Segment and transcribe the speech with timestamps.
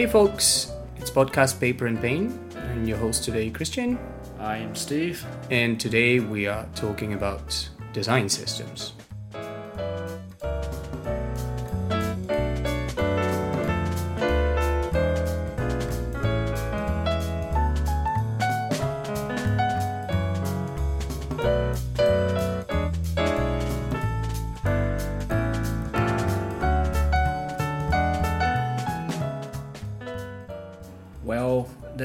[0.00, 3.98] Hey folks, it's podcast Paper and Pain, and your host today, Kristian.
[4.38, 5.22] I am Steve.
[5.50, 8.94] And today we are talking about design systems.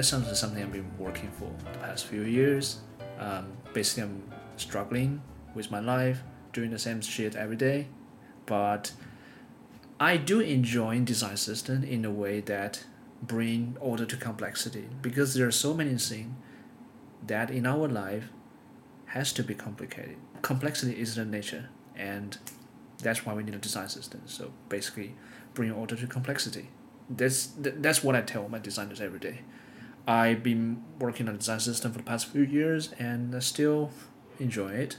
[0.05, 2.79] Something, something I've been working for the past few years.
[3.19, 4.23] Um, basically, I'm
[4.57, 5.21] struggling
[5.53, 6.21] with my life,
[6.53, 7.87] doing the same shit every day.
[8.45, 8.91] But
[9.99, 12.85] I do enjoy design system in a way that
[13.21, 16.33] bring order to complexity because there are so many things
[17.25, 18.29] that in our life
[19.07, 20.17] has to be complicated.
[20.41, 22.37] Complexity is the nature, and
[23.01, 24.21] that's why we need a design system.
[24.25, 25.15] So basically,
[25.53, 26.69] bring order to complexity.
[27.09, 29.41] That's that's what I tell my designers every day.
[30.07, 33.89] I've been working on design system for the past few years, and I still
[34.39, 34.97] enjoy it.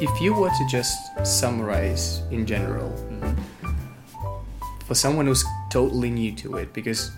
[0.00, 4.84] If you were to just summarize in general, mm-hmm.
[4.86, 7.12] for someone who's totally new to it, because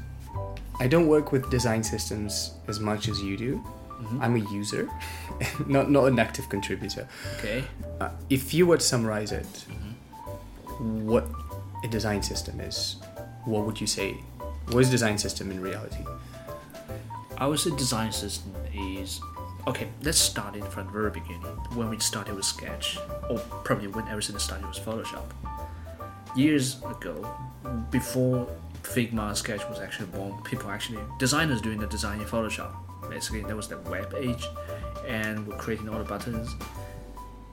[0.79, 3.57] I don't work with design systems as much as you do.
[3.57, 4.23] Mm-hmm.
[4.23, 4.89] I'm a user,
[5.67, 7.09] not not an active contributor.
[7.39, 7.65] Okay.
[8.01, 9.65] Uh, if you were to summarize it,
[10.79, 11.27] what
[11.85, 12.97] a design system is,
[13.45, 14.13] what would you say?
[14.69, 16.05] What is design system in reality?
[17.39, 19.21] I would say design system is
[19.67, 19.89] okay.
[20.03, 21.43] Let's start it from the very beginning
[21.75, 22.99] when we started with Sketch,
[23.31, 25.25] or probably when everything started with Photoshop.
[26.37, 27.29] Years ago,
[27.91, 28.47] before
[28.83, 32.75] Figma Sketch was actually born, people actually designers doing the design in Photoshop.
[33.09, 34.45] Basically, there was the web page,
[35.07, 36.55] and we're creating all the buttons.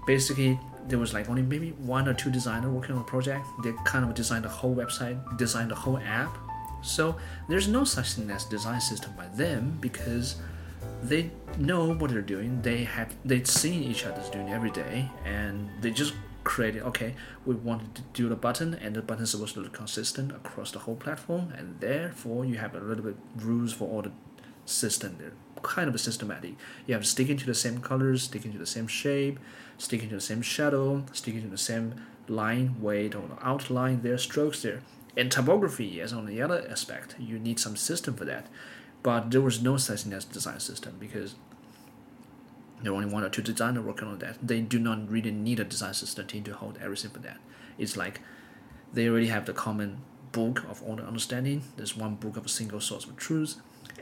[0.05, 3.45] Basically, there was like only maybe one or two designers working on the project.
[3.63, 6.37] They kind of designed the whole website, designed the whole app.
[6.83, 7.17] So
[7.49, 10.35] there's no such thing as design system by them because
[11.01, 12.61] they know what they're doing.
[12.61, 16.83] They have they've seen each other's doing every day, and they just created.
[16.83, 20.31] Okay, we wanted to do the button, and the button is supposed to look consistent
[20.31, 24.11] across the whole platform, and therefore you have a little bit rules for all the
[24.65, 25.15] system.
[25.19, 26.55] They're kind of systematic.
[26.85, 29.39] You have sticking to the same colors, sticking to the same shape,
[29.77, 31.95] sticking to the same shadow, sticking to the same
[32.27, 34.81] line weight or outline there, strokes there.
[35.17, 37.15] And typography is on the other aspect.
[37.19, 38.47] You need some system for that.
[39.03, 41.35] But there was no such thing as design system because
[42.81, 44.37] there are only one or two designers working on that.
[44.45, 47.37] They do not really need a design system to hold everything for that.
[47.77, 48.19] It's like
[48.93, 50.01] they already have the common
[50.31, 51.63] book of all the understanding.
[51.77, 53.55] There's one book of a single source of truth,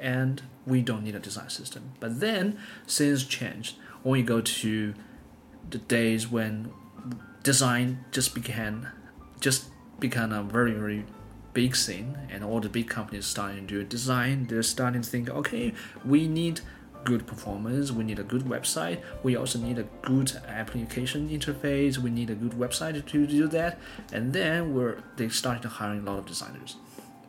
[0.03, 1.93] and we don't need a design system.
[1.99, 3.77] But then things changed.
[4.03, 4.93] When you go to
[5.69, 6.71] the days when
[7.41, 8.89] design just began,
[9.39, 9.65] just
[9.99, 11.05] become a very very
[11.53, 14.47] big thing, and all the big companies starting to do design.
[14.47, 16.61] They're starting to think, okay, we need
[17.03, 17.91] good performance.
[17.91, 19.01] We need a good website.
[19.23, 21.97] We also need a good application interface.
[21.97, 23.79] We need a good website to do that.
[24.11, 26.77] And then we're they started hiring a lot of designers.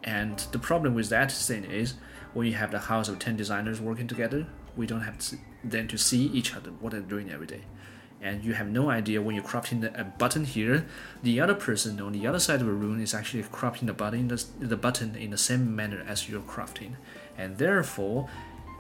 [0.03, 1.95] And the problem with that thing is
[2.35, 4.47] when you have the house of ten designers working together,
[4.77, 7.63] we don't have to, then to see each other what they're doing every day.
[8.21, 10.87] And you have no idea when you're crafting a button here,
[11.23, 14.29] the other person on the other side of the room is actually crafting the button,
[14.29, 16.93] the, the button in the same manner as you're crafting.
[17.37, 18.29] And therefore,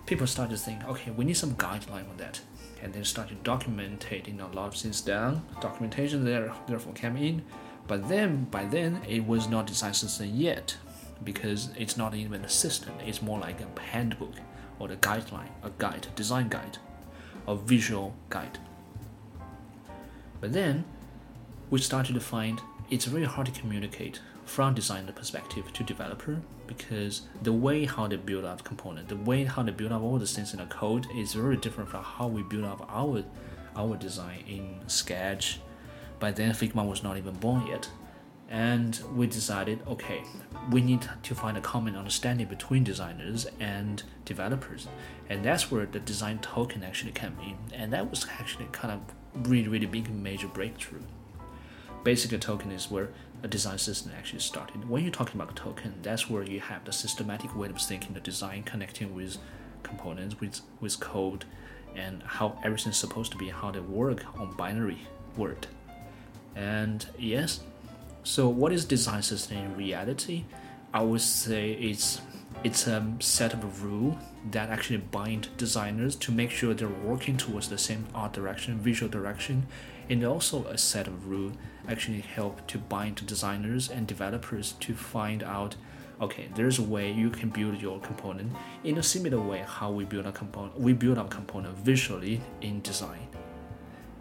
[0.06, 2.40] people start to think, okay, we need some guideline on that.
[2.82, 5.42] And then start to document it a lot of things down.
[5.60, 7.44] Documentation there therefore came in.
[7.86, 10.76] But then by then it was not design system yet
[11.22, 12.94] because it's not even a system.
[13.04, 14.34] It's more like a handbook
[14.78, 16.78] or the guideline, a guide, design guide,
[17.46, 18.58] a visual guide.
[20.40, 20.84] But then
[21.70, 27.22] we started to find it's very hard to communicate from designer perspective to developer because
[27.42, 30.26] the way how they build up component, the way how they build up all the
[30.26, 33.24] things in the code is very different from how we build up our
[33.76, 35.60] our design in Sketch.
[36.20, 37.88] By then Figma was not even born yet.
[38.48, 40.22] And we decided, okay,
[40.70, 44.86] we need to find a common understanding between designers and developers.
[45.28, 47.56] And that's where the design token actually came in.
[47.74, 51.02] And that was actually kind of really, really big major breakthrough
[52.04, 53.08] basically token is where
[53.42, 54.88] a design system actually started.
[54.88, 58.20] When you're talking about token, that's where you have the systematic way of thinking the
[58.20, 59.38] design connecting with
[59.82, 61.44] components, with with code,
[61.96, 65.06] and how everything's supposed to be, how they work on binary
[65.36, 65.66] word.
[66.54, 67.60] And yes,
[68.24, 70.44] so what is design system in reality?
[70.92, 72.22] I would say it's
[72.62, 74.16] it's a set of rules
[74.50, 79.10] that actually bind designers to make sure they're working towards the same art direction, visual
[79.10, 79.66] direction,
[80.08, 81.52] and also a set of rules
[81.86, 85.76] actually help to bind designers and developers to find out
[86.20, 88.50] okay there's a way you can build your component
[88.84, 92.80] in a similar way how we build a component we build our component visually in
[92.82, 93.26] design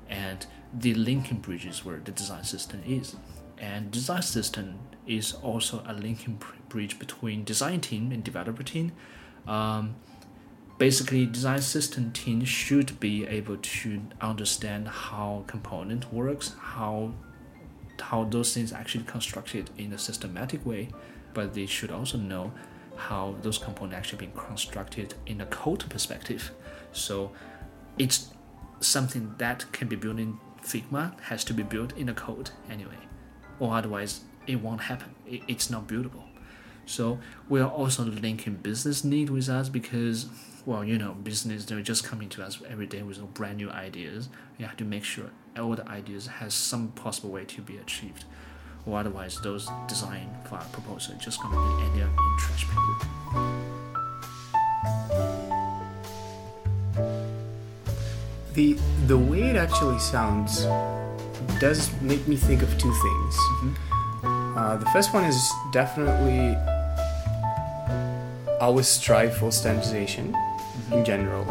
[0.10, 3.16] and the linking bridge is where the design system is
[3.64, 4.78] and design system
[5.08, 6.38] is also a linking
[6.68, 8.92] bridge between design team and developer team.
[9.48, 9.96] Um,
[10.78, 17.14] basically design system team should be able to understand how component works how
[18.00, 20.90] how those things actually constructed in a systematic way
[21.34, 22.52] but they should also know
[22.96, 26.52] how those components actually being constructed in a code perspective.
[26.92, 27.32] So
[27.98, 28.30] it's
[28.82, 33.02] something that can be built in figma has to be built in a code anyway
[33.64, 36.24] or otherwise it won't happen it, it's not buildable
[36.86, 40.28] so we are also linking business need with us because
[40.66, 44.30] well, you know, business they're just coming to us every day with brand new ideas.
[44.58, 45.26] You have to make sure
[45.58, 48.24] all the ideas has some possible way to be achieved,
[48.86, 53.10] or otherwise those design file proposals are just gonna be ended up in trash paper.
[58.54, 58.78] The
[59.08, 60.66] the way it actually sounds
[61.64, 63.36] does make me think of two things.
[63.38, 64.58] Mm-hmm.
[64.58, 65.40] Uh, the first one is
[65.72, 66.58] definitely
[68.60, 70.36] always strive for standardization
[70.92, 71.46] in general.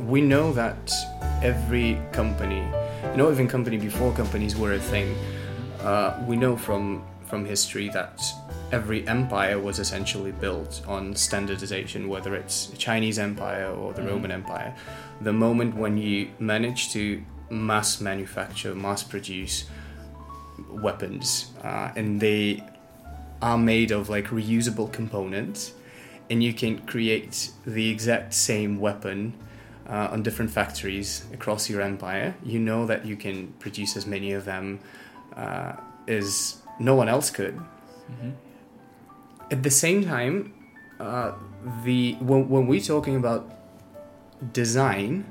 [0.00, 0.92] We know that
[1.40, 2.62] every company,
[3.14, 5.14] not even company before companies were a thing,
[5.82, 8.20] uh, we know from from history that
[8.72, 14.10] every empire was essentially built on standardization, whether it's the Chinese Empire or the mm-hmm.
[14.10, 14.74] Roman Empire.
[15.20, 17.22] The moment when you manage to
[17.54, 19.64] mass manufacture, mass produce
[20.68, 22.62] weapons, uh, and they
[23.42, 25.72] are made of like reusable components
[26.30, 29.34] and you can create the exact same weapon
[29.88, 34.32] uh, on different factories across your empire, you know that you can produce as many
[34.32, 34.80] of them
[35.36, 35.74] uh,
[36.08, 37.54] as no one else could.
[37.54, 38.30] Mm-hmm.
[39.50, 40.54] At the same time,
[40.98, 41.32] uh,
[41.84, 43.50] the when, when we're talking about
[44.52, 45.26] design,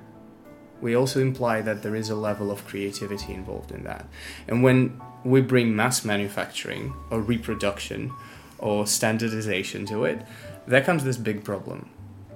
[0.84, 4.06] we also imply that there is a level of creativity involved in that.
[4.50, 8.12] And when we bring mass manufacturing or reproduction
[8.58, 10.22] or standardization to it,
[10.68, 11.90] there comes this big problem.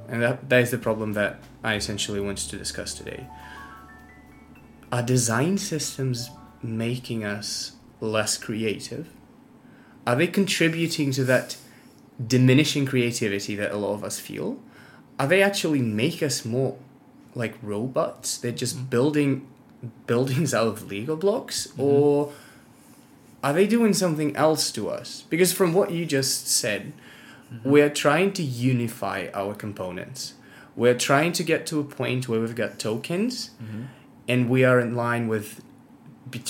[0.08, 3.28] And that, that is the problem that I essentially wanted to discuss today.
[4.94, 6.30] Are design systems
[6.64, 9.10] making us less creative?
[10.06, 11.58] Are they contributing to that
[12.26, 14.62] diminishing creativity that a lot of us feel?
[15.20, 16.78] Are they actually make us more
[17.38, 18.38] like robots?
[18.38, 18.86] They're just mm-hmm.
[18.86, 19.48] building
[20.08, 21.68] buildings out of Lego blocks?
[21.68, 21.82] Mm-hmm.
[21.82, 22.34] Or
[23.44, 25.24] are they doing something else to us?
[25.30, 26.94] Because from what you just said,
[27.54, 27.70] Mm-hmm.
[27.70, 30.34] We're trying to unify our components.
[30.76, 33.84] We're trying to get to a point where we've got tokens mm-hmm.
[34.28, 35.64] and we are in line with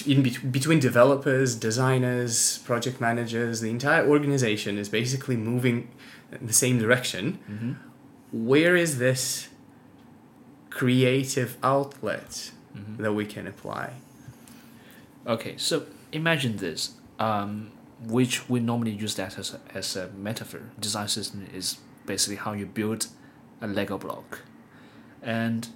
[0.08, 5.92] in between developers, designers, project managers, the entire organization is basically moving
[6.32, 7.38] in the same direction.
[7.48, 8.48] Mm-hmm.
[8.48, 9.50] Where is this
[10.78, 13.02] creative outlet mm-hmm.
[13.02, 13.94] that we can apply?
[15.26, 16.92] Okay, so imagine this.
[17.20, 17.72] Um,
[18.06, 20.62] which we normally use that as a, as a metaphor.
[20.80, 23.08] Design system is basically how you build
[23.60, 24.42] a Lego block.
[25.24, 25.68] And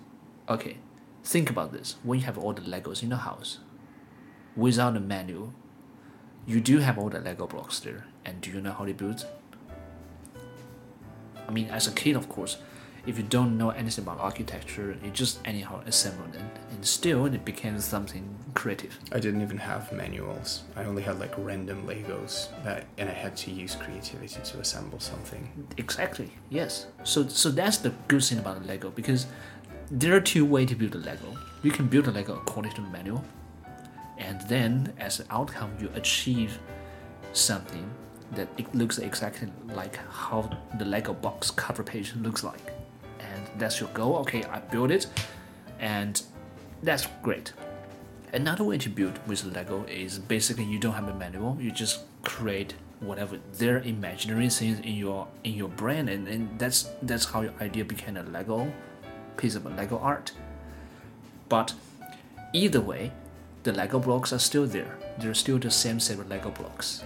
[0.47, 0.77] okay,
[1.23, 1.95] think about this.
[2.03, 3.57] When you have all the Legos in the house,
[4.55, 5.53] without a manual,
[6.45, 8.05] you do have all the Lego blocks there.
[8.23, 9.25] And do you know how to build?
[11.47, 12.57] I mean, as a kid, of course,
[13.07, 16.41] if you don't know anything about architecture, you just anyhow assemble it,
[16.71, 18.97] and still it became something creative.
[19.11, 20.63] I didn't even have manuals.
[20.75, 24.99] I only had like random Legos that, and I had to use creativity to assemble
[24.99, 25.67] something.
[25.77, 26.31] Exactly.
[26.49, 26.87] Yes.
[27.03, 29.25] So so that's the good thing about Lego because
[29.89, 31.37] there are two ways to build a Lego.
[31.63, 33.23] You can build a Lego according to the manual,
[34.17, 36.59] and then as an outcome, you achieve
[37.33, 37.89] something
[38.33, 42.71] that it looks exactly like how the Lego box cover page looks like
[43.57, 44.17] that's your goal.
[44.17, 45.07] Okay, I built it,
[45.79, 46.21] and
[46.83, 47.53] that's great.
[48.33, 51.57] Another way to build with Lego is basically you don't have a manual.
[51.59, 56.89] You just create whatever their imaginary things in your in your brain, and, and that's
[57.01, 58.71] that's how your idea became a Lego
[59.37, 60.31] piece of Lego art.
[61.49, 61.73] But
[62.53, 63.11] either way,
[63.63, 64.97] the Lego blocks are still there.
[65.17, 67.03] They're still the same set of Lego blocks.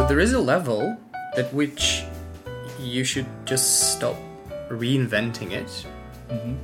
[0.00, 0.96] So there is a level
[1.36, 2.04] at which
[2.80, 4.16] you should just stop
[4.70, 5.86] reinventing it.
[6.30, 6.54] Mm-hmm.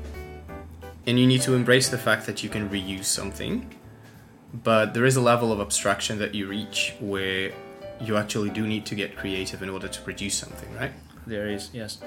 [1.06, 3.68] And you need to embrace the fact that you can reuse something.
[4.64, 7.52] but there is a level of abstraction that you reach where
[8.00, 10.92] you actually do need to get creative in order to produce something, right?
[11.26, 11.98] There is, yes.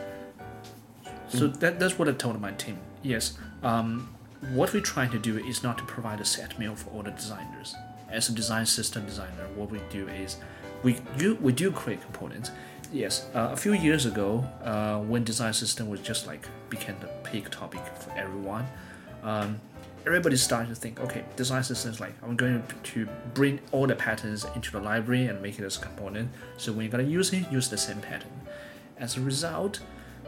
[1.28, 2.80] So that, that's what I told my team.
[3.04, 4.10] Yes, um,
[4.56, 7.12] what we're trying to do is not to provide a set meal for all the
[7.12, 7.76] designers.
[8.10, 10.38] As a design system designer, what we do is
[10.84, 12.52] we do we do create components.
[12.92, 17.08] Yes, uh, a few years ago, uh, when design system was just like became the
[17.30, 18.66] peak topic for everyone,
[19.22, 19.60] um,
[20.08, 23.96] everybody started to think, okay, design system is like I'm going to bring all the
[23.96, 26.32] patterns into the library and make it as a component.
[26.58, 28.32] So when you're gonna use it, use the same pattern.
[28.98, 29.82] As a result,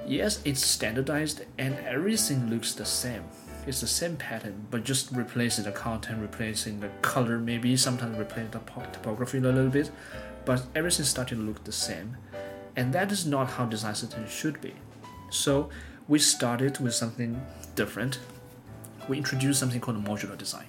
[0.05, 3.23] yes, it's standardized and everything looks the same.
[3.67, 8.49] It's the same pattern, but just replacing the content, replacing the color, maybe sometimes replace
[8.49, 9.91] the po- typography a little bit,
[10.45, 12.17] but everything started to look the same.
[12.75, 14.73] And that is not how design system should be.
[15.29, 15.69] So
[16.07, 17.41] we started with something
[17.75, 18.19] different.
[19.07, 20.65] We introduced something called modular design.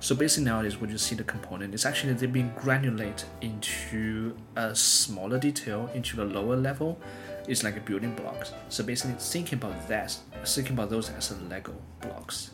[0.00, 4.74] So basically nowadays when you see the component, it's actually they've been granulate into a
[4.74, 7.00] smaller detail, into a lower level.
[7.48, 8.52] It's like a building blocks.
[8.68, 12.50] So basically thinking about that, thinking about those as a Lego blocks.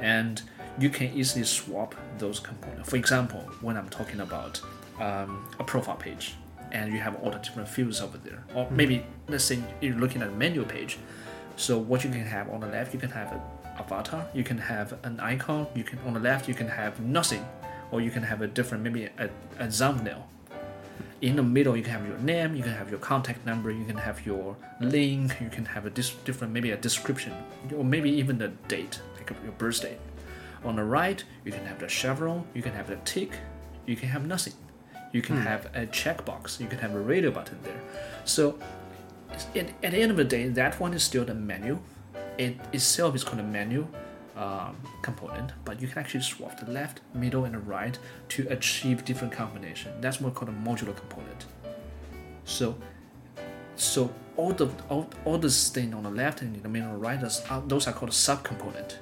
[0.00, 0.42] And
[0.78, 2.88] you can easily swap those components.
[2.88, 4.60] For example, when I'm talking about
[5.00, 6.34] um, a profile page
[6.72, 10.22] and you have all the different fields over there, or maybe let's say you're looking
[10.22, 10.98] at a menu page.
[11.56, 13.40] So what you can have on the left, you can have an
[13.78, 17.44] avatar, you can have an icon, you can on the left you can have nothing,
[17.90, 19.28] or you can have a different maybe a,
[19.58, 20.28] a thumbnail.
[21.20, 23.84] In the middle you can have your name, you can have your contact number, you
[23.84, 27.32] can have your link, you can have a dis- different maybe a description,
[27.76, 29.98] or maybe even the date, like your birthday.
[30.64, 33.32] On the right you can have the chevron, you can have the tick,
[33.86, 34.54] you can have nothing.
[35.12, 37.80] You can have a checkbox, you can have a radio button there.
[38.24, 38.58] So
[39.54, 41.80] at, at the end of the day, that one is still the menu.
[42.38, 43.86] It itself is called a menu
[44.36, 47.98] um, component, but you can actually swap the left, middle, and the right
[48.30, 49.92] to achieve different combination.
[50.00, 51.46] That's what called a modular component.
[52.44, 52.76] So,
[53.76, 57.00] so all the all, all the thing on the left and in the middle and
[57.00, 58.96] right, those are, those are called a subcomponent.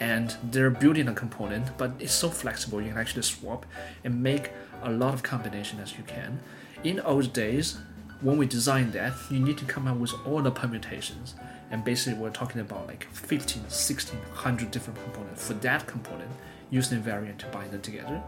[0.00, 2.80] And they're building a component, but it's so flexible.
[2.80, 3.66] You can actually swap
[4.04, 4.50] and make
[4.82, 6.40] a lot of combination as you can.
[6.84, 7.78] In old days,
[8.20, 11.34] when we design that, you need to come up with all the permutations.
[11.70, 16.30] And basically, we're talking about like 15, 16, 100 different components for that component,
[16.70, 18.22] using a variant to bind them together.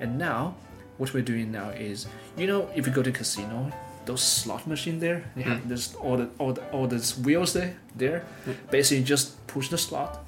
[0.00, 0.56] And now,
[0.98, 2.06] what we're doing now is,
[2.36, 3.70] you know, if you go to casino,
[4.06, 5.68] those slot machine there, they have hmm.
[5.68, 7.76] this all the all the all these wheels there.
[7.94, 8.52] There, hmm.
[8.70, 10.25] basically, just push the slot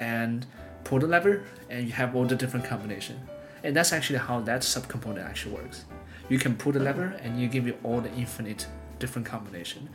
[0.00, 0.46] and
[0.84, 3.20] pull the lever, and you have all the different combination.
[3.64, 5.84] And that's actually how that subcomponent actually works.
[6.28, 8.66] You can pull the lever, and you give you all the infinite
[8.98, 9.88] different combination.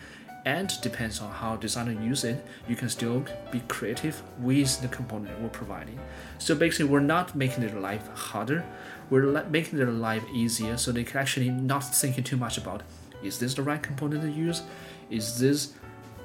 [0.44, 5.40] And depends on how designer use it, you can still be creative with the component
[5.40, 6.00] we're providing.
[6.40, 8.66] So basically, we're not making their life harder.
[9.12, 12.82] We're making their life easier, so they can actually not thinking too much about
[13.24, 14.64] is this the right component to use?
[15.10, 15.74] Is this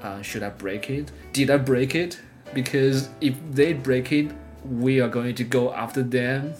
[0.01, 1.11] uh, should I break it?
[1.33, 2.19] Did I break it?
[2.53, 4.31] Because if they break it,
[4.63, 6.53] we are going to go after them.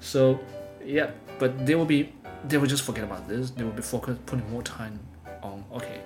[0.00, 0.40] So
[0.84, 2.12] yeah, but they will be
[2.44, 3.50] they will just forget about this.
[3.50, 5.00] They will be focused putting more time
[5.42, 6.00] on okay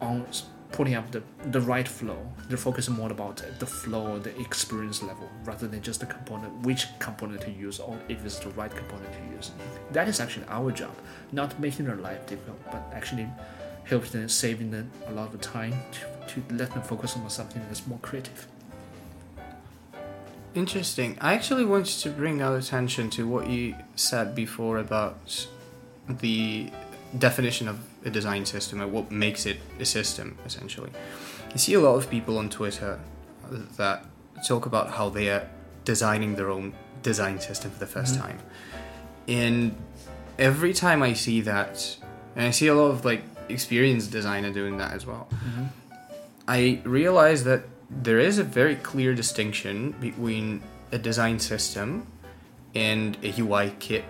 [0.00, 0.26] on
[0.72, 2.18] putting up the the right flow.
[2.48, 6.86] They're focusing more about the flow, the experience level, rather than just the component, which
[6.98, 9.50] component to use, or if it's the right component to use.
[9.92, 10.94] That is actually our job,
[11.32, 13.28] not making their life difficult, but actually
[13.88, 17.62] helping them, saving them a lot of time to, to let them focus on something
[17.68, 18.46] that's more creative.
[20.54, 21.16] Interesting.
[21.20, 25.46] I actually wanted to bring our attention to what you said before about
[26.08, 26.70] the
[27.16, 30.90] definition of a design system and what makes it a system, essentially.
[31.52, 32.98] You see a lot of people on Twitter
[33.76, 34.04] that
[34.46, 35.48] talk about how they are
[35.84, 38.22] designing their own design system for the 1st mm-hmm.
[38.22, 38.38] time.
[39.26, 39.76] And
[40.38, 41.96] every time I see that,
[42.36, 45.64] and I see a lot of like experienced designer doing that as well, mm-hmm.
[46.46, 50.62] I realize that there is a very clear distinction between
[50.92, 52.06] a design system
[52.74, 54.04] and a UI kit.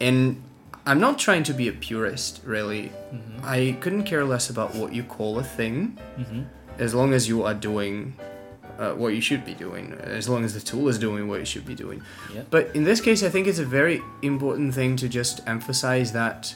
[0.00, 0.42] And
[0.86, 2.92] I'm not trying to be a purist, really.
[3.12, 3.40] Mm-hmm.
[3.42, 6.42] I couldn't care less about what you call a thing, mm-hmm.
[6.78, 8.14] as long as you are doing
[8.78, 11.46] uh, what you should be doing, as long as the tool is doing what it
[11.46, 12.02] should be doing.
[12.34, 12.42] Yeah.
[12.50, 16.54] But in this case, I think it's a very important thing to just emphasize that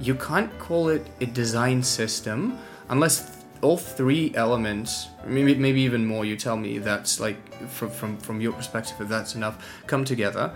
[0.00, 6.24] you can't call it a design system unless all three elements, maybe maybe even more.
[6.24, 7.36] You tell me that's like
[7.68, 10.52] from from from your perspective, if that's enough, come together.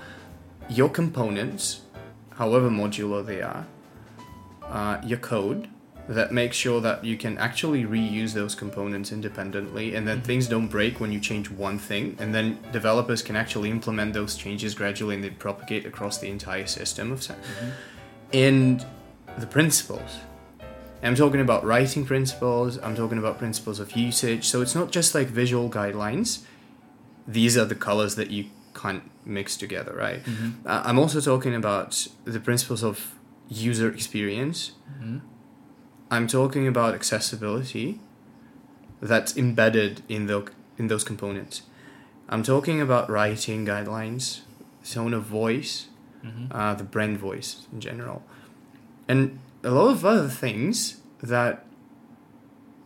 [0.68, 1.80] Your components,
[2.36, 3.66] however modular they are,
[4.68, 5.68] uh, your code,
[6.08, 10.24] that makes sure that you can actually reuse those components independently and that Mhm.
[10.24, 14.36] things don't break when you change one thing and then developers can actually implement those
[14.36, 17.34] changes gradually and they propagate across the entire system of sa-
[18.32, 18.84] and
[19.38, 20.18] the principles
[21.02, 25.14] i'm talking about writing principles i'm talking about principles of usage so it's not just
[25.14, 26.40] like visual guidelines
[27.26, 30.54] these are the colors that you can't mix together right Mhm.
[30.66, 33.14] uh, i'm also talking about the principles of
[33.48, 34.72] user experience
[35.02, 35.20] Mhm.
[36.12, 38.00] I'm talking about accessibility
[39.00, 40.42] that's embedded in the
[40.76, 41.62] in those components.
[42.28, 44.40] I'm talking about writing guidelines,
[44.84, 45.86] tone of voice,
[46.24, 46.48] Mhm.
[46.50, 48.24] uh, the brand voice in general,
[49.10, 49.20] and
[49.64, 50.76] a lot of other things
[51.32, 51.54] that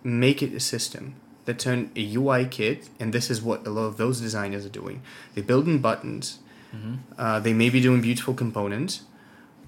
[0.03, 1.15] make it a system
[1.45, 2.89] that turn a UI kit.
[2.99, 5.03] And this is what a lot of those designers are doing.
[5.35, 6.39] They're building buttons.
[6.75, 6.99] Mhm.
[7.19, 9.03] Uh, they may be doing beautiful components,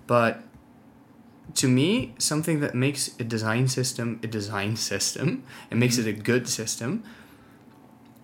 [0.07, 0.35] but
[1.61, 5.27] to me, something that makes a design system a design system
[5.71, 7.03] and makes it a good system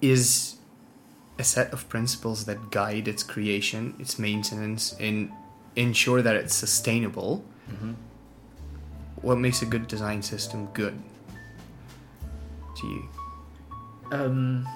[0.01, 0.57] is
[1.39, 5.31] a set of principles that guide its creation, its maintenance, and
[5.77, 7.33] ensure that it's sustainable.
[7.71, 7.95] Mhm.
[9.23, 11.01] What makes a good design system good
[12.77, 13.09] to you?
[14.11, 14.69] Um,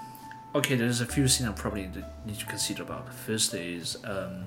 [0.55, 1.91] okay, there's a few things I probably
[2.25, 3.13] need to- consider about.
[3.13, 4.45] First is, um,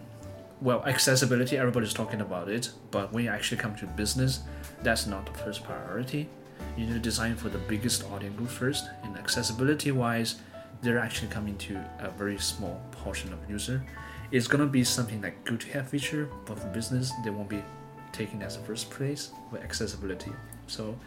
[0.62, 1.58] well, accessibility.
[1.58, 4.40] Everybody's talking about it, but when you actually come to business,
[4.84, 6.30] that's not the first priority.
[6.78, 10.36] You need to design for the biggest audience group first, and accessibility-wise,
[10.82, 13.84] they're actually coming to a very small portion of user.
[14.32, 17.64] It's gonna be something like good to have feature, but for business, they won't be
[18.12, 20.32] taken as the first place with accessibility.
[20.68, 20.98] So,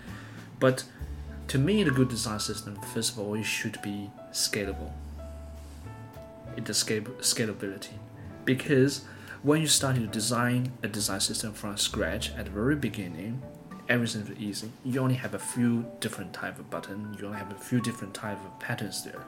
[0.60, 0.84] but
[1.48, 4.90] to me, the good design system, first of all, it should be scalable.
[6.56, 7.94] It scale, scalability,
[8.44, 9.04] because
[9.42, 13.42] when you start to design a design system from scratch at the very beginning,
[13.88, 14.70] everything is easy.
[14.84, 17.16] You only have a few different type of button.
[17.18, 19.24] You only have a few different type of patterns there.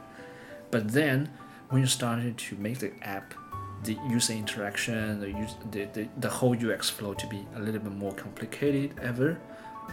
[0.71, 1.31] But then,
[1.71, 3.35] when you started to make the app,
[3.85, 5.33] the user interaction, the,
[5.71, 9.39] the, the, the whole UX flow to be a little bit more complicated ever,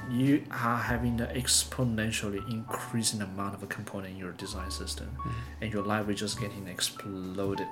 [0.09, 5.07] you are having the exponentially increasing amount of a component in your design system.
[5.07, 5.29] Mm-hmm.
[5.61, 7.67] And your library just getting exploded.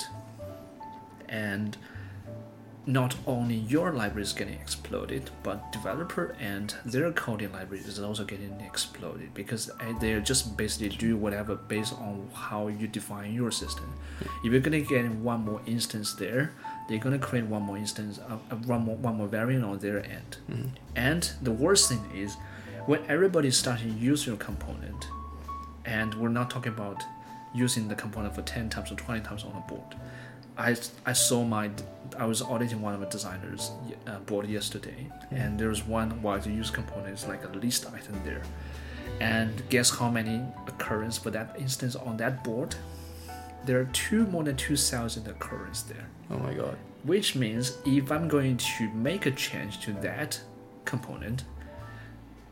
[1.27, 1.77] And
[2.89, 8.23] not only your library is getting exploded but developer and their coding library is also
[8.23, 13.51] getting exploded because uh, they're just basically do whatever based on how you define your
[13.51, 13.87] system
[14.43, 16.51] if you're gonna get one more instance there
[16.87, 19.99] they're gonna create one more instance uh, uh, one more one more variant on their
[20.17, 20.69] end Mhm.
[20.95, 22.37] and the worst thing is
[22.87, 25.01] when everybody's starting to use your component,
[25.85, 27.03] and we're not talking about
[27.53, 29.95] using the component for 10 times or 20 times on a board.
[30.57, 30.75] I,
[31.05, 31.69] I saw my,
[32.17, 33.71] I was auditing one of the designers'
[34.07, 37.85] uh, board yesterday, and there was one while the use component is like a list
[37.93, 38.41] item there.
[39.19, 42.75] And guess how many occurrence for that instance on that board?
[43.65, 46.77] There are two more than 2,000 occurrence there Oh my god.
[47.03, 50.39] which means if I'm going to make a change to that
[50.85, 51.43] component,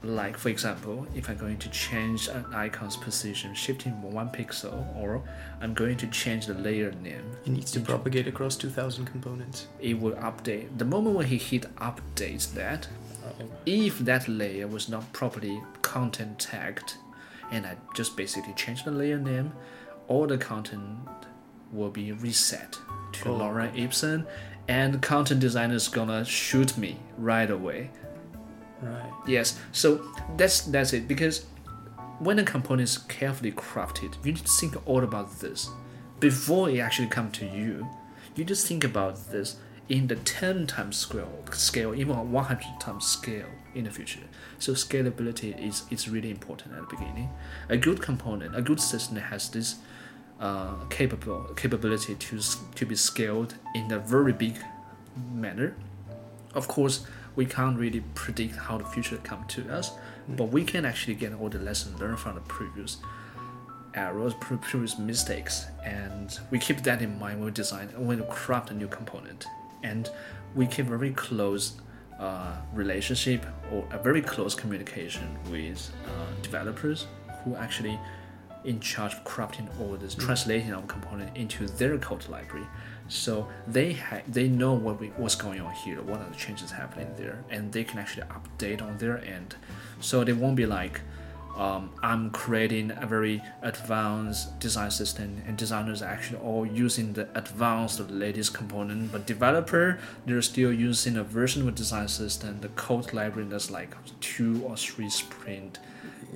[0.08, 5.22] like for example, if I'm going to change an icon's position, shifting one pixel, or
[5.62, 9.67] I'm going to change the layer name, It needs to propagate across 2,000 components.
[9.80, 10.78] it will update.
[10.78, 12.88] The moment when he hit updates that,
[13.65, 16.96] if that layer was not properly content tagged,
[17.52, 19.52] and I just basically change the layer name,
[20.08, 21.00] all the content
[21.74, 22.78] will be reset
[23.13, 23.39] to Oh.
[23.39, 24.26] Lorem ipsum,
[24.70, 27.89] and content designer is gonna shoot me right away.
[28.82, 29.12] Right.
[29.26, 30.06] Yes, so
[30.38, 31.46] that's that's it because
[32.20, 35.70] when a component is carefully crafted, you need to think all about this
[36.20, 37.88] before it actually come to you.
[38.36, 39.58] You just think about this
[39.90, 44.20] in the 10 times scale, scale even 100 times scale in the future.
[44.60, 47.30] So scalability is, is really important at the beginning.
[47.70, 49.76] A good component, a good system has this
[50.40, 52.40] uh, capable capability to
[52.76, 54.56] to be scaled in a very big
[55.34, 55.76] manner.
[56.54, 57.06] Of course,
[57.38, 59.91] we can't really predict how the future come to us,
[60.28, 62.97] but we can actually get all the lessons learned from the previous
[63.93, 68.26] errors, pre- previous mistakes, and we keep that in mind when we design, when we
[68.26, 69.45] craft a new component,
[69.84, 70.10] and
[70.56, 71.73] we keep a very close
[72.19, 77.06] uh, relationship or a very close communication with uh, developers
[77.43, 78.00] who actually
[78.65, 82.65] in charge of crafting all this, translating our component into their code library.
[83.08, 86.72] So they ha- they know what we, what's going on here, what are the changes
[86.72, 89.56] happening there, and they can actually update on their end.
[90.00, 91.02] So they won't be like,
[91.56, 97.28] um, I'm creating a very advanced design system, and designers are actually all using the
[97.34, 99.12] advanced, the latest component.
[99.12, 103.72] But developer, they're still using a version of a design system, the code library that's
[103.72, 105.80] like two or three sprint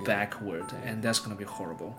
[0.06, 1.96] backward, and that's gonna be horrible.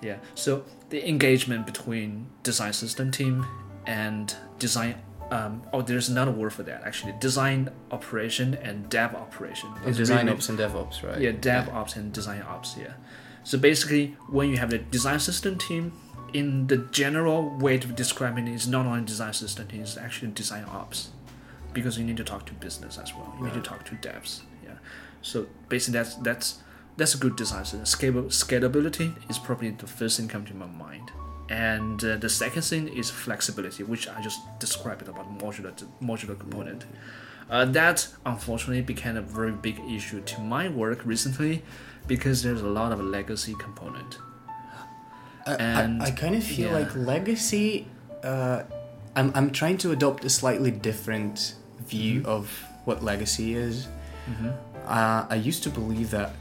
[0.00, 0.18] Yeah.
[0.34, 3.46] So the engagement between design system team
[3.86, 4.96] and design.
[5.30, 7.14] Um, oh, there's another word for that actually.
[7.18, 9.70] Design operation and dev operation.
[9.84, 11.20] And design really- ops and DevOps, right?
[11.20, 12.76] yeah, dev ops and design ops.
[12.78, 12.92] Yeah.
[13.42, 15.92] So basically, when you have the design system team,
[16.32, 20.32] in the general way to describe it is not only design system team, it's actually
[20.32, 21.10] design ops,
[21.72, 23.32] because you need to talk to business as well.
[23.38, 24.42] You need to talk to devs.
[24.64, 24.72] Yeah.
[25.22, 26.58] So basically, that's that's
[26.96, 27.84] that's a good design system.
[27.84, 31.10] Scalable, scalability is probably the first thing come to my mind.
[31.50, 36.84] And uh, the second thing is flexibility, which I just described about modular modular component.
[37.50, 41.62] Uh, that unfortunately became a very big issue to my work recently
[42.06, 44.18] because there's a lot of legacy component.
[45.46, 46.78] I, And- I, I kind of feel yeah.
[46.78, 47.86] like legacy.
[48.22, 48.62] Uh,
[49.14, 51.54] I'm I'm trying to adopt a slightly different
[51.86, 52.30] view Mm-hmm.
[52.30, 52.48] of
[52.86, 53.86] what legacy is.
[54.86, 56.34] Uh, I used to believe that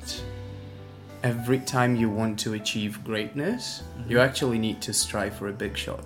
[1.23, 4.27] every time you want to achieve greatness, you Mm-hmm.
[4.29, 6.03] actually need to strive for a big shot,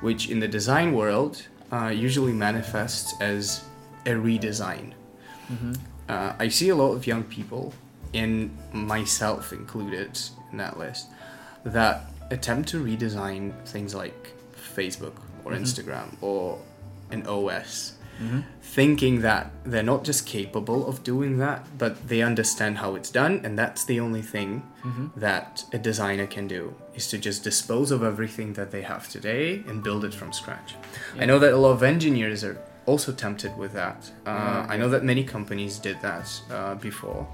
[0.00, 3.64] which in the design world uh, usually manifests as
[4.06, 4.92] a redesign.
[5.50, 5.72] Mm-hmm.
[6.08, 7.72] Uh, I see a lot of young people,
[8.12, 10.18] and myself included
[10.52, 11.08] in that list,
[11.64, 14.32] that attempt to redesign things like
[14.76, 15.14] Facebook
[15.44, 15.60] or Mhm.
[15.62, 16.58] Instagram or
[17.10, 18.40] an OS, Mm-hmm.
[18.60, 23.40] thinking that they're not just capable of doing that, but they understand how it's done,
[23.44, 25.18] and that's the only thing Mm-hmm.
[25.20, 29.62] that a designer can do is to just dispose of everything that they have today
[29.66, 30.74] and build it from scratch.
[31.18, 34.10] I know that a lot of engineers are also tempted with that.
[34.26, 34.66] Uh, Yeah.
[34.68, 37.26] I know that many companies did that uh, before,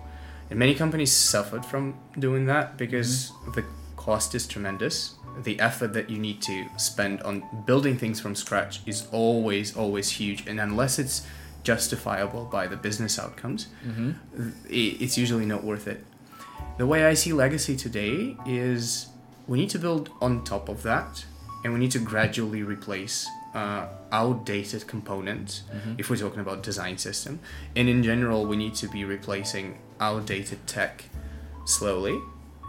[0.50, 3.64] and many companies suffered from doing that because the
[3.96, 5.14] cost is tremendous.
[5.42, 10.10] The effort that you need to spend on building things from scratch is always, always
[10.10, 11.26] huge, and unless it's
[11.62, 14.50] justifiable by the business outcomes, Mm-hmm.
[14.68, 16.04] it's usually not worth it.
[16.78, 19.08] The way I see legacy today is
[19.46, 21.24] we need to build on top of that,
[21.64, 25.62] and we need to gradually replace uh, outdated components
[25.98, 27.40] if we're talking about design system.
[27.76, 31.04] And in general, we need to be replacing outdated tech
[31.64, 32.18] slowly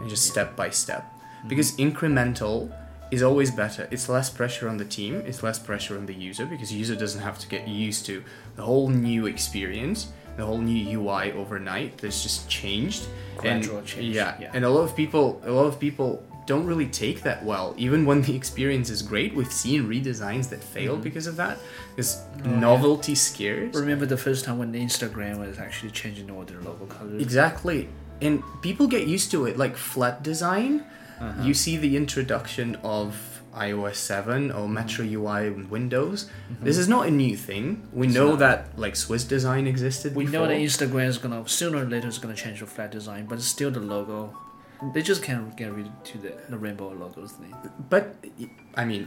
[0.00, 1.04] and just step by step.
[1.48, 2.72] Because incremental
[3.10, 3.88] is always better.
[3.90, 6.94] It's less pressure on the team, it's less pressure on the user because the user
[6.96, 8.22] doesn't have to get used to
[8.56, 13.06] the whole new experience, the whole new UI overnight that's just changed.
[13.36, 14.50] Gradual and, change, Yeah, yeah.
[14.54, 18.04] and a lot of people a lot of people don't really take that well even
[18.04, 21.02] when the experience is great we've seen redesigns that fail Mm-hmm.
[21.02, 21.56] because of that
[21.94, 22.58] because Oh, yeah.
[22.58, 27.20] novelty scares Remember the first time when Instagram was actually changing all their logo colors?
[27.22, 27.88] Exactly.
[28.20, 29.56] And people get used to it.
[29.56, 30.84] Like flat design,
[31.22, 31.42] Uh-huh.
[31.46, 33.08] you see the introduction of
[33.54, 34.74] iOS 7 or Mm-hmm.
[34.74, 36.18] Metro UI in Windows.
[36.68, 37.86] This is not a new thing.
[37.92, 38.38] We It's know not.
[38.44, 40.40] that like Swiss design existed We before.
[40.40, 43.36] know that Instagram is gonna sooner or later is gonna change the flat design, but
[43.38, 44.20] it's still the logo.
[44.94, 47.54] They just can't get rid to the, the rainbow logos thing.
[47.88, 48.04] but
[48.74, 49.06] I mean,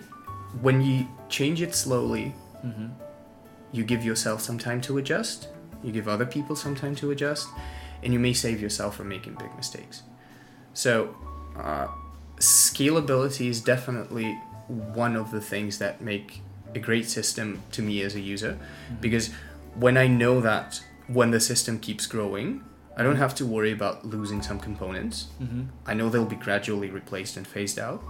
[0.62, 2.34] when you change it slowly,
[2.66, 2.88] Mm-hmm.
[3.72, 5.50] you give yourself some time to adjust.
[5.84, 7.48] You give other people some time to adjust,
[8.04, 10.02] and you may save yourself from making big mistakes.
[10.74, 11.14] So,
[11.58, 11.88] uh,
[12.38, 14.34] scalability is definitely
[14.68, 16.42] one of the things that make
[16.74, 18.58] a great system to me as a user,
[19.00, 19.32] because
[19.76, 22.64] when I know that when the system keeps growing,
[22.98, 25.28] I don't have to worry about losing some components.
[25.42, 25.64] Mm-hmm.
[25.86, 28.02] I know they'll be gradually replaced and phased out.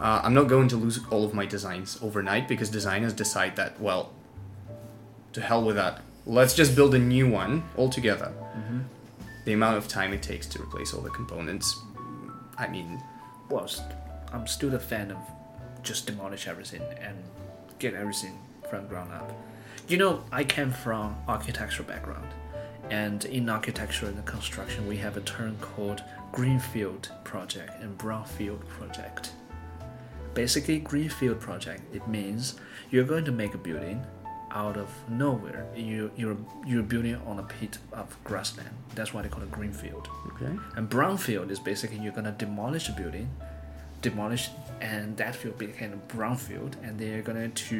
[0.00, 3.80] Uh, I'm not going to lose all of my designs overnight because designers decide that,
[3.80, 4.12] well,
[5.32, 6.02] to hell with that.
[6.26, 8.32] Let's just build a new one altogether.
[8.56, 8.80] Mm-hmm.
[9.44, 11.78] The amount of time it takes to replace all the components,
[12.58, 13.02] I mean,
[13.48, 13.70] Well,
[14.32, 15.18] I'm still a fan of
[15.82, 17.16] just demolish everything and
[17.78, 19.32] get everything from ground up.
[19.88, 22.26] You know, I came from architectural background,
[22.90, 29.30] and in architecture and construction, we have a term called greenfield project and brownfield project.
[30.34, 32.56] Basically, greenfield project it means
[32.90, 34.04] you're going to make a building
[34.62, 35.62] out of nowhere.
[35.76, 36.36] You you're
[36.70, 38.70] you're building on a pit of grassland.
[38.96, 40.08] That's why they call it greenfield.
[40.32, 40.52] okay.
[40.76, 43.28] And brownfield is basically you're gonna demolish a building,
[44.02, 44.48] demolish,
[44.80, 47.78] and that field became a brownfield, and they're gonna to.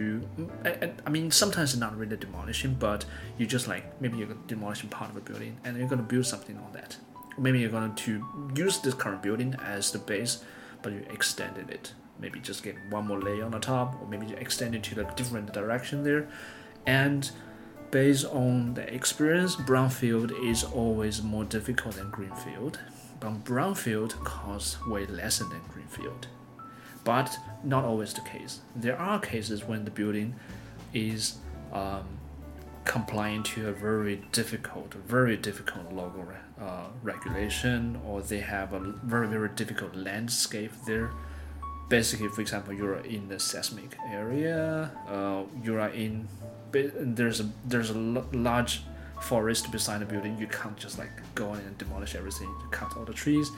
[0.64, 3.04] I, I- mean, sometimes it's not really demolishing, but
[3.38, 6.56] you just like maybe you're demolishing part of a building, and you're gonna build something
[6.58, 6.96] on that.
[7.38, 8.12] Maybe you're going to
[8.64, 10.42] use this current building as the base,
[10.82, 11.92] but you extended it.
[12.18, 15.06] Maybe just get one more layer on the top, or maybe you extend it to
[15.06, 16.28] a different direction there,
[16.86, 17.30] and
[17.90, 22.78] based on the experience, brownfield is always more difficult than greenfield
[23.20, 26.28] But brownfield costs way less than greenfield.
[27.04, 28.60] But not always the case.
[28.74, 30.34] There are cases when the building
[30.92, 31.36] is
[31.72, 32.04] um,
[32.84, 36.26] complying to a very difficult, very difficult local
[36.60, 41.10] uh, regulation, or they have a very, very difficult landscape there.
[41.88, 46.28] Basically, for example, you're in the seismic area, uh, you are in,
[46.72, 48.82] there's a there's a large
[49.22, 50.36] forest beside the building.
[50.38, 53.50] You can't just like go in and demolish everything, cut all the trees,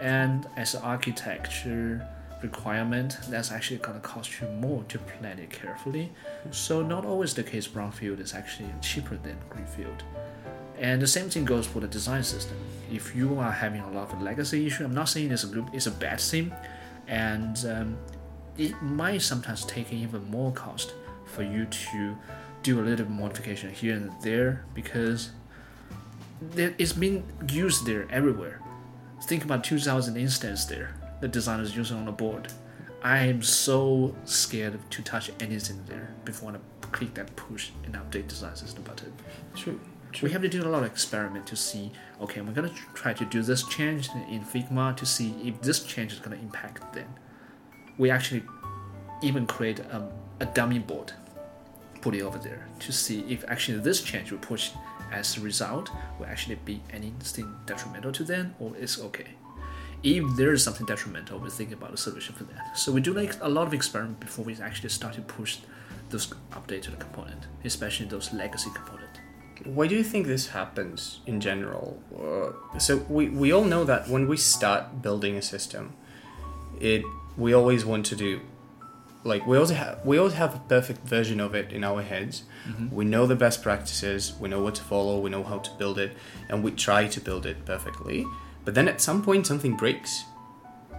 [0.00, 2.06] and as an architecture
[2.42, 6.12] requirement, that's actually gonna cost you more to plan it carefully.
[6.50, 10.04] So not always the case brownfield is actually cheaper than greenfield.
[10.78, 12.56] And the same thing goes for the design system.
[12.92, 15.66] If you are having a lot of legacy issue, I'm not saying it's a good,
[15.72, 16.52] it's a bad thing,
[17.06, 17.98] and um,
[18.56, 22.16] it might sometimes take even more cost for you to
[22.62, 25.30] do a little modification here and there because
[26.56, 28.60] it's been used there everywhere.
[29.24, 32.52] Think about 2,000 instances there the designers using on the board.
[33.02, 36.56] I am so scared to touch anything there before I
[36.88, 39.12] click that push and update design system button.
[39.56, 39.80] True.
[40.22, 41.92] We have to do a lot of experiment to see.
[42.20, 46.12] Okay, we're gonna try to do this change in Figma to see if this change
[46.12, 47.08] is gonna impact them.
[47.98, 48.42] We actually
[49.22, 51.12] even create a, a dummy board,
[52.00, 54.70] put it over there to see if actually this change we push
[55.12, 59.28] as a result will actually be anything detrimental to them or it's okay
[60.04, 62.78] if there is something detrimental, we think about a solution for that.
[62.78, 65.58] So we do like a lot of experiment before we actually start to push
[66.10, 69.23] those updates to the component, especially those legacy component.
[69.64, 72.02] Why do you think this happens in general?
[72.12, 75.94] Uh, so we, we all know that when we start building a system,
[76.80, 77.02] it
[77.36, 78.40] we always want to do
[79.24, 82.44] like we always have we always have a perfect version of it in our heads.
[82.68, 82.94] Mm-hmm.
[82.94, 85.98] We know the best practices, we know what to follow, we know how to build
[85.98, 86.16] it,
[86.48, 88.26] and we try to build it perfectly.
[88.64, 90.24] But then at some point something breaks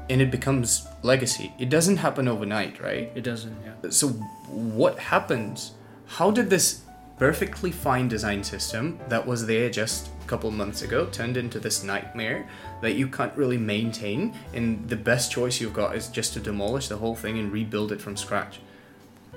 [0.10, 1.54] and it becomes legacy.
[1.58, 3.12] It doesn't happen overnight, right?
[3.16, 3.90] It doesn't, yeah.
[3.90, 4.10] So
[4.50, 5.72] what happens?
[6.06, 6.82] How did this
[7.18, 11.84] perfectly fine design system that was there just a couple months ago turned into this
[11.84, 12.48] nightmare
[12.82, 14.34] that you can't really maintain.
[14.54, 17.92] And the best choice you've got is just to demolish the whole thing and rebuild
[17.92, 18.60] it from scratch?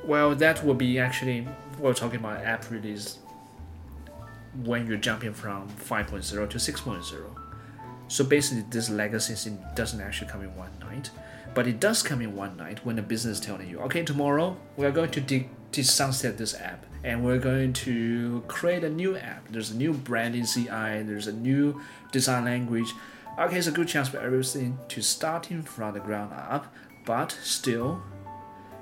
[0.05, 1.47] Well, that would be actually
[1.79, 3.19] we're talking about app release
[4.65, 7.39] when you're jumping from 5.0 to 6.0
[8.09, 11.11] so basically, this legacy doesn't actually come in one night,
[11.55, 14.57] but it does come in one night when the business is telling you, okay, tomorrow
[14.77, 18.91] we are going to de- de- sunset this app and we're going to create a
[18.91, 19.49] new app.
[19.49, 21.81] There's a new branding CI, there's a new
[22.13, 22.93] design language.
[23.39, 28.03] Okay, it's a good chance for everything to starting from the ground up, but still,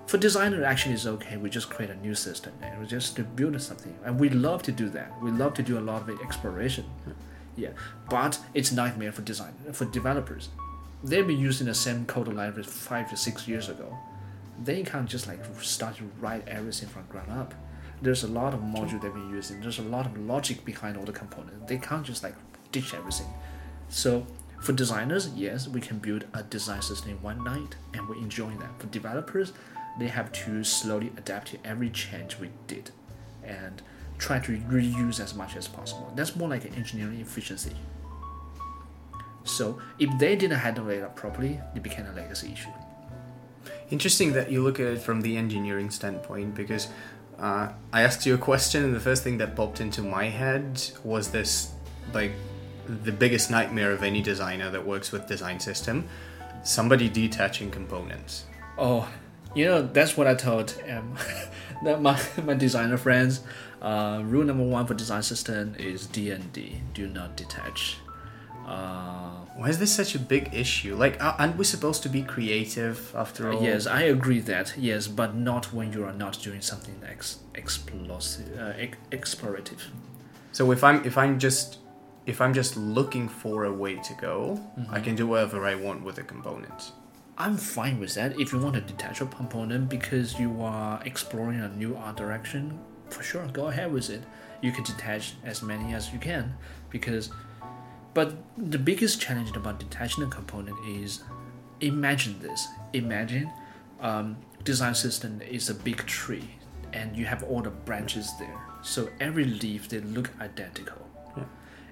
[0.07, 1.37] for designer actually it's okay.
[1.37, 4.73] We just create a new system and we just build something, and we love to
[4.73, 5.13] do that.
[5.23, 6.85] We love to do a lot of exploration.
[7.05, 7.13] Hmm.
[7.57, 7.71] Yeah,
[8.11, 10.51] but it's nightmare for design for developers.
[11.03, 13.97] They've been using the same code library five to six years ago.
[14.63, 17.55] They can't just like start to write everything from ground up.
[18.03, 19.61] There's a lot of module they've been using.
[19.61, 21.67] There's a lot of logic behind all the components.
[21.67, 22.35] They can't just like
[22.71, 23.29] ditch everything.
[23.89, 24.27] So
[24.61, 28.59] for designers, yes, we can build a design system in one night, and we're enjoying
[28.59, 28.79] that.
[28.79, 29.53] For developers,
[29.99, 32.91] they have to slowly adapt to every change we did,
[33.45, 33.83] and
[34.19, 36.13] try to reuse as much as possible.
[36.15, 37.75] That's more like an engineering efficiency.
[39.45, 42.71] So if they didn't handle it properly, it became a legacy issue.
[43.91, 46.89] Interesting that you look at it from the engineering standpoint because
[47.39, 50.83] uh, I asked you a question and the first thing that popped into my head
[51.05, 51.73] was this
[52.13, 52.33] like
[52.87, 56.09] the biggest nightmare of any designer that works with design system
[56.67, 58.45] somebody detaching components.
[58.77, 59.09] Oh,
[59.55, 61.15] you know that's what I told um,
[61.85, 63.41] that my my designer friends.
[63.81, 67.99] Uh, rule number one for design system is D and D Do not detach.
[68.67, 70.97] Uh, Why is this such a big issue?
[70.97, 73.63] Like, aren't we supposed to be creative after all?
[73.63, 78.59] Yes, I agree that yes, but not when you are not doing something ex- explosive,
[78.59, 79.83] uh, ex- explorative.
[80.53, 81.79] So if I'm if I'm just
[82.27, 84.93] if I'm just looking for a way to go, mm-hmm.
[84.93, 86.93] I can do whatever I want with the components.
[87.39, 91.61] I'm fine with that if you want to detach a component because you are exploring
[91.61, 92.79] a new art direction
[93.11, 94.23] for sure, go ahead with it.
[94.63, 96.57] You can detach as many as you can
[96.91, 97.31] because
[98.17, 101.23] but the biggest challenge about detaching a component is
[101.83, 102.67] imagine this.
[102.95, 103.53] Imagine
[104.01, 106.49] um, design system is a big tree
[106.95, 108.59] and you have all the branches there.
[108.81, 111.07] So every leaf they look identical.
[111.37, 111.45] Yeah.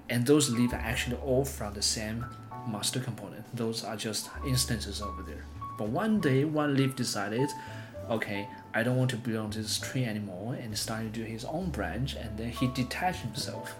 [0.09, 2.25] And those leaves are actually all from the same
[2.67, 3.45] master component.
[3.55, 5.45] Those are just instances over there.
[5.77, 7.51] But one day one leaf decided,
[8.09, 11.45] okay, I don't want to build on this tree anymore and started to do his
[11.45, 13.75] own branch and then he detached himself.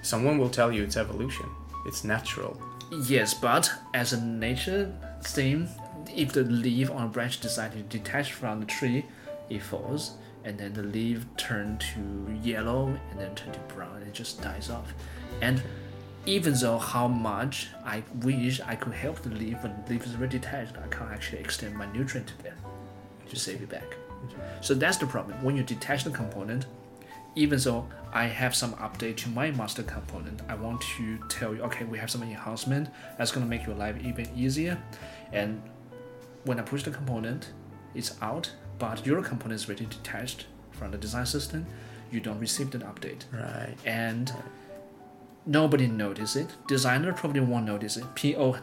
[0.00, 1.44] Someone will tell you it's evolution.
[1.86, 2.60] It's natural.
[3.04, 5.68] Yes, but as a nature thing,
[6.14, 9.04] if the leaf on a branch decides to detach from the tree,
[9.48, 10.12] it falls,
[10.44, 14.42] and then the leaf turn to yellow and then turn to brown, and it just
[14.42, 14.92] dies off.
[15.40, 15.62] And
[16.26, 20.14] even though how much I wish I could help the leaf when the leaf is
[20.14, 22.56] already detached, I can't actually extend my nutrient to that
[23.28, 23.96] to save it back.
[24.60, 25.42] So that's the problem.
[25.44, 26.66] When you detach the component,
[27.36, 31.60] even though I have some update to my master component, I want to tell you,
[31.64, 34.78] okay, we have some enhancement that's gonna make your life even easier.
[35.34, 35.60] And
[36.44, 37.50] when I push the component,
[37.94, 41.66] it's out, but your component is already detached from the design system.
[42.10, 43.76] You don't receive the update, Right.
[43.84, 44.32] and
[45.44, 46.48] nobody notice it.
[46.66, 48.06] Designer probably won't notice it.
[48.14, 48.56] PO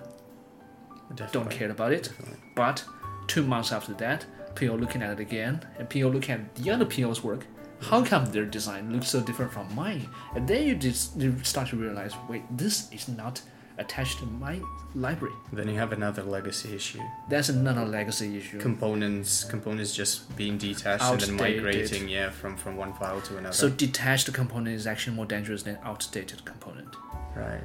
[1.31, 2.05] don't care about it.
[2.05, 2.39] Definitely.
[2.55, 2.85] But
[3.27, 6.85] two months after that, PO looking at it again, and PO looking at the other
[6.85, 7.45] PO's work.
[7.83, 10.07] How come their design looks so different from mine?
[10.35, 13.41] And then you just you start to realize, wait, this is not
[13.77, 14.59] attached to my
[14.93, 15.33] library.
[15.51, 16.99] Then you have another legacy issue.
[17.29, 18.59] That's another legacy issue.
[18.59, 23.53] Components, components just being detached and then migrating, yeah, from from one file to another.
[23.53, 26.89] so detached component is actually more dangerous than outdated component.
[27.35, 27.63] Right.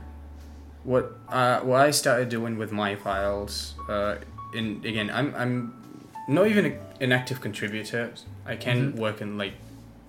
[0.84, 4.16] What uh, what I started doing with my files, uh,
[4.54, 5.56] in again, I'm I'm
[6.28, 8.12] not even a, an active contributor.
[8.46, 8.96] I can Mhm.
[8.96, 9.52] work in like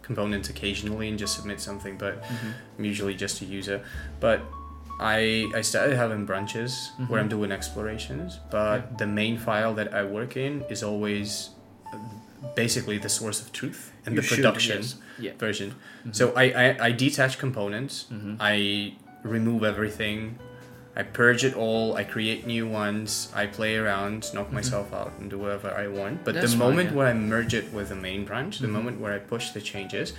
[0.10, 2.14] components occasionally and just submit something, but
[2.78, 3.78] I'm usually just a user.
[4.26, 4.40] But
[5.00, 5.20] I
[5.60, 6.72] I started having branches
[7.08, 7.24] where Mhm.
[7.24, 8.98] I'm doing explorations, but Yeah.
[9.02, 11.30] the main file that I work in is always
[12.56, 14.96] basically the source of truth and You the should, production yes.
[15.26, 15.32] Yeah.
[15.46, 15.70] version.
[16.06, 16.16] Mhm.
[16.20, 18.38] So I, I, I detach components, Mhm.
[18.54, 18.56] I
[19.36, 20.20] remove everything,
[20.96, 24.54] I purge it all, I create new ones, I play around, knock Mhm.
[24.54, 26.24] myself out, and do whatever I want.
[26.26, 26.96] But That's the fine, moment yeah.
[26.98, 28.72] where I merge it with the main branch, the Mhm.
[28.72, 30.14] moment where I push the changes,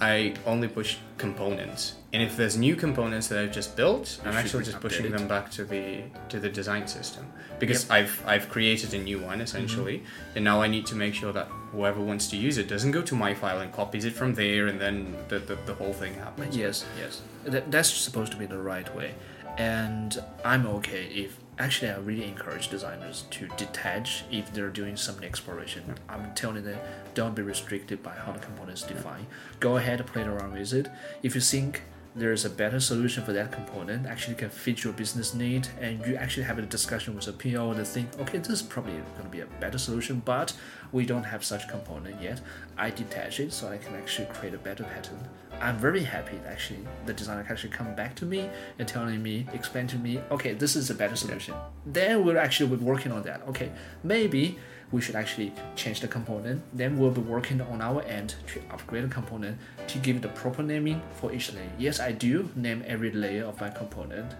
[0.00, 1.92] I only push components.
[2.12, 5.50] And if there's new components that I've just built, I'm actually just pushing them back
[5.52, 7.26] to the to the design system
[7.60, 10.36] because I've I've created a new one essentially, Mm-hmm.
[10.36, 13.02] and now I need to make sure that whoever wants to use it doesn't go
[13.02, 16.14] to my file and copies it from there, and then the the, the whole thing
[16.14, 16.56] happens.
[16.56, 17.20] Yes, yes.
[17.44, 19.10] That, that's supposed to be the right way.
[19.56, 25.22] And I'm okay if actually I really encourage designers to detach if they're doing some
[25.22, 25.94] exploration.
[26.08, 26.78] I'm telling them
[27.14, 29.26] don't be restricted by how the components define.
[29.60, 30.88] Go ahead and play around with it.
[31.22, 31.82] If you think
[32.14, 36.16] there's a better solution for that component, actually can fit your business need, and you
[36.16, 39.28] actually have a discussion with a PO and think, okay, this is probably going to
[39.28, 40.52] be a better solution, but
[40.92, 42.40] we don't have such component yet.
[42.76, 45.18] I detach it so I can actually create a better pattern.
[45.60, 49.46] I'm very happy actually the designer can actually come back to me and telling me,
[49.52, 51.54] explain to me, okay, this is a better solution.
[51.86, 53.42] Then we'll actually working on that.
[53.48, 53.70] Okay,
[54.02, 54.58] maybe
[54.92, 56.62] we should actually change the component.
[56.72, 60.62] Then we'll be working on our end to upgrade the component to give the proper
[60.62, 61.70] naming for each layer.
[61.78, 64.34] Yes, I do name every layer of my component.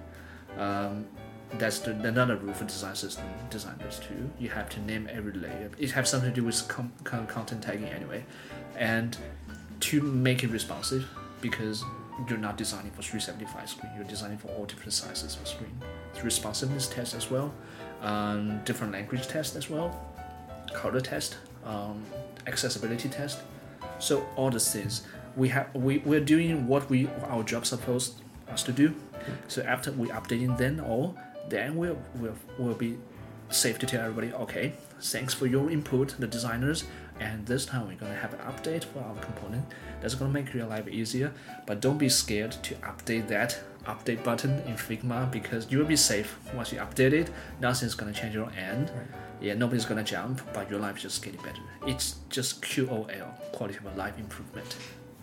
[0.59, 1.07] Um,
[1.59, 4.31] that's the, another rule for design system designers too.
[4.39, 5.71] You have to name every layer.
[5.79, 8.25] It has something to do with com- con- content tagging anyway,
[8.77, 9.17] and
[9.81, 11.09] to make it responsive
[11.41, 11.85] because
[12.29, 13.93] you're not designing for 375 screen.
[13.97, 15.73] You're designing for all different sizes of screen.
[16.15, 17.53] It's responsiveness test as well,
[18.03, 20.10] um, different language test as well,
[20.75, 22.05] color test, um,
[22.47, 23.41] accessibility test.
[23.99, 25.03] So all the things
[25.37, 28.15] we have, we we're doing what we our job supposed
[28.49, 28.95] us to do.
[29.49, 31.17] So after we updating then all,
[31.49, 32.99] then we'll we'll we'll be
[33.51, 36.85] safe to tell everybody, okay, thanks for your input, the designers,
[37.21, 39.65] and this time we're gonna have an update for our component.
[40.01, 41.33] That's gonna make your life easier.
[41.67, 46.37] But don't be scared to update that update button in Figma because you'll be safe
[46.55, 47.31] once you update it.
[47.61, 48.91] Nothing's gonna change your end.
[49.41, 51.63] Yeah, nobody's gonna jump, but your life is just getting better.
[51.87, 53.09] It's just QOL,
[53.53, 54.77] quality of life improvement.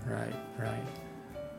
[0.06, 0.84] Right, right.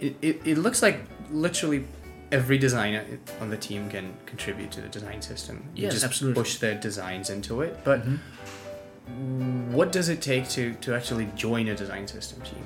[0.01, 1.85] It, it, it looks like literally
[2.31, 3.05] every designer
[3.40, 5.62] on the team can contribute to the design system.
[5.74, 6.42] You Yes, just absolutely.
[6.42, 7.79] push their designs into it.
[7.85, 8.18] But Mhm.
[9.73, 12.64] What does it take to, to actually join a design system team?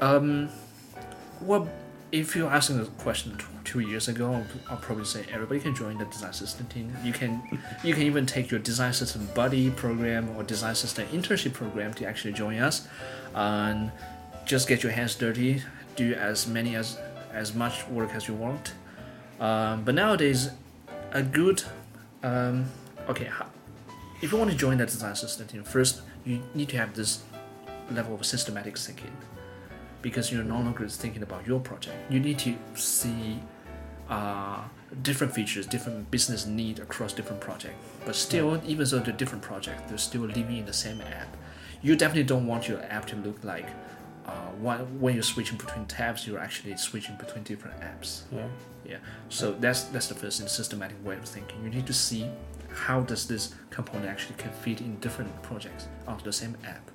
[0.00, 0.48] Um,
[1.40, 1.68] well,
[2.10, 6.04] if you're asking the question two years ago, I'll, probably say everybody can join the
[6.04, 6.94] design system team.
[7.02, 7.42] You can,
[7.84, 12.04] you can even take your design system buddy program or design system internship program to
[12.04, 12.86] actually join us,
[13.34, 13.90] and
[14.44, 15.62] just get your hands dirty,
[15.96, 16.98] do as many as
[17.32, 18.74] as much work as you want.
[19.40, 20.50] Um, but nowadays,
[21.12, 21.62] a good,
[22.22, 22.66] um,
[23.08, 23.30] okay,
[24.22, 27.22] if you want to join the design system team, first you need to have this
[27.90, 29.10] level of systematic thinking
[30.00, 31.96] because you're no longer thinking about your project.
[32.10, 33.40] You need to see
[34.08, 34.62] uh,
[35.02, 37.74] different features, different business need across different projects.
[38.04, 41.36] But still, even though they're different projects, they're still living in the same app.
[41.82, 43.66] You definitely don't want your app to look like
[44.26, 48.22] uh, when, when you're switching between tabs, you're actually switching between different apps.
[48.30, 48.46] Yeah.
[48.84, 48.96] Yeah.
[49.28, 51.62] So that's that's the first thing, systematic way of thinking.
[51.62, 52.28] You need to see
[52.74, 56.90] how does this component actually can fit in different projects onto the same app.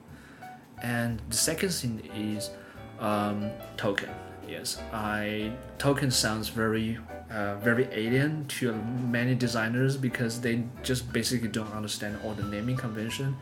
[0.82, 2.52] And the second thing is
[3.00, 4.10] um, token.
[4.48, 6.98] Yes, I token sounds very
[7.30, 12.78] uh, very alien to many designers because they just basically don't understand all the naming
[12.78, 13.36] convention.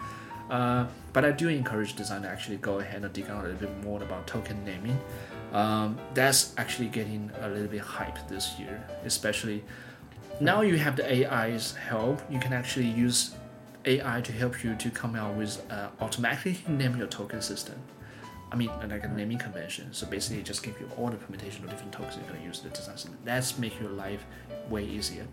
[0.50, 3.84] Uh, but I do encourage designer actually go ahead and dig out a little bit
[3.84, 5.00] more about token naming.
[5.54, 9.64] Um, that's actually getting a little bit hype this year, especially
[10.40, 12.22] now you have the AI's help.
[12.30, 13.36] You can actually use
[13.86, 17.76] AI to help you to come out with uh, automatically name your token system.
[18.52, 19.94] I mean, like a naming convention.
[19.94, 22.70] So basically, just give you all the permutation of different tokens you're gonna use the
[22.70, 23.18] design system.
[23.24, 24.26] That's make your life
[24.70, 25.28] way easier.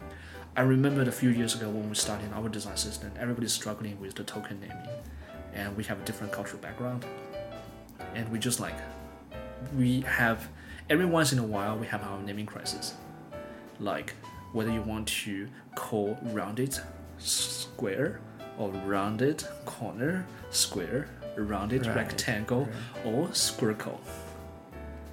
[0.57, 4.15] I remember a few years ago when we started our design system, everybody's struggling with
[4.15, 4.89] the token naming,
[5.55, 7.05] and we have a different cultural background,
[8.15, 8.75] and we just like
[9.77, 10.49] we have
[10.91, 12.95] every once in a while we have our naming crisis,
[13.81, 14.15] like
[14.53, 16.77] whether you want to call rounded
[17.19, 18.21] square
[18.59, 22.69] or rounded corner square, rounded Right, rectangle,
[23.05, 23.99] or squircle.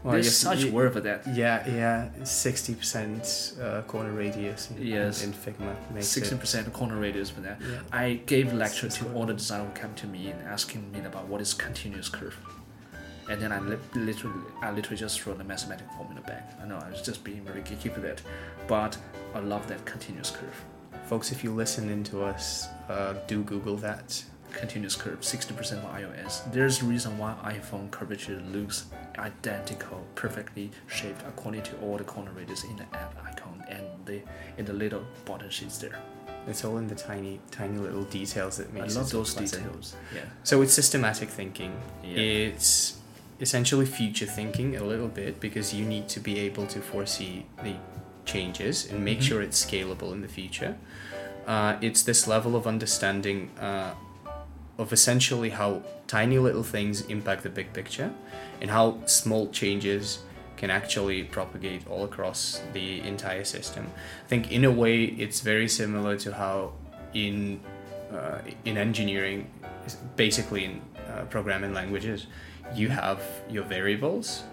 [0.04, 1.28] Well, There's such y- word for that.
[1.36, 4.72] Yeah, yeah, sixty percent uh, corner radius.
[4.72, 5.24] In, Yes.
[5.24, 6.40] in Figma it.
[6.40, 7.60] percent corner radius for that.
[7.62, 7.80] Yeah.
[7.92, 11.28] I gave lecture to all the designers who came to me and asking me about
[11.28, 12.38] what is continuous curve.
[13.30, 16.58] And then I li- literally, I literally just throw the mathematical formula back.
[16.62, 18.22] I know I was just being very geeky for that,
[18.68, 18.98] but
[19.36, 20.66] I love that continuous curve.
[21.06, 24.24] Folks, if you listen into us, uh, do Google that.
[24.52, 26.52] Continuous curve, 60% of iOS.
[26.52, 28.88] There's a reason why iPhone curvature looks
[29.20, 34.22] identical, perfectly shaped according to all the corner radius in the app icon and the
[34.58, 36.02] in the little button sheets there.
[36.48, 38.96] It's all in the tiny, tiny little details that makes.
[38.96, 39.64] I love it those pleasant.
[39.66, 39.96] details.
[40.16, 40.22] Yeah.
[40.44, 41.80] So it's systematic thinking.
[42.04, 42.18] Yeah.
[42.18, 42.98] It's
[43.42, 47.76] essentially future thinking a little bit because you need to be able to foresee the
[48.26, 49.24] changes and make Mhm.
[49.24, 50.76] sure it's scalable in the future.
[51.48, 53.92] Uh, it's this level of understanding uh,
[54.78, 58.12] of essentially how tiny little things impact the big picture
[58.62, 60.20] and how small changes
[60.58, 63.88] can actually propagate all across the entire system.
[64.26, 66.74] I think in a way it's very similar to how
[67.14, 67.60] in
[68.12, 69.48] uh, in engineering,
[70.16, 72.28] basically in uh, programming languages,
[72.76, 74.44] you have your variables.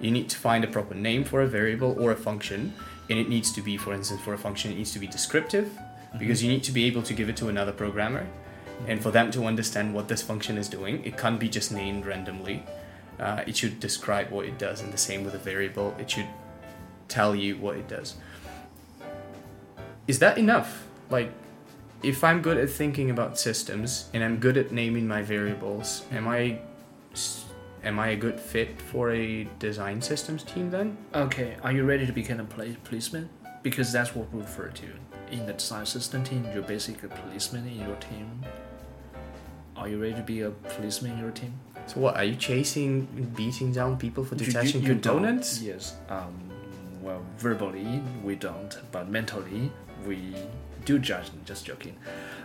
[0.00, 2.72] You need to find a proper name for a variable or a function,
[3.08, 5.78] and it needs to be, for instance, for a function, it needs to be descriptive
[6.18, 8.26] because you need to be able to give it to another programmer,
[8.86, 12.06] and for them to understand what this function is doing, it can't be just named
[12.06, 12.64] randomly.
[13.18, 15.94] Uh, it should describe what it does, and the same with a variable.
[15.98, 16.26] It should
[17.08, 18.16] tell you what it does.
[20.08, 20.86] Is that enough?
[21.10, 21.30] Like,
[22.02, 26.28] if I'm good at thinking about systems and I'm good at naming my variables, am
[26.28, 26.58] I
[27.84, 30.96] am I a good fit for a design systems team then?
[31.14, 32.44] Okay, are you ready to become a
[32.84, 33.28] policeman?
[33.62, 34.86] Because that's what we refer to.
[35.30, 38.42] In the design system team, you're basically a policeman in your team.
[39.76, 41.52] Are you ready to be a policeman in your team?
[41.86, 45.02] So what are you chasing, beating down people for You- you- detaching you don't.
[45.02, 45.60] components?
[45.62, 45.96] Yes.
[46.08, 46.34] Um,
[47.02, 49.70] well, verbally we don't, but mentally
[50.06, 50.34] we
[50.84, 51.30] do judge.
[51.30, 51.96] them, Just joking.